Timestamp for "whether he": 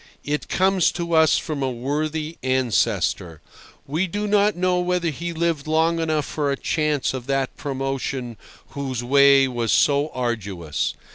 4.79-5.31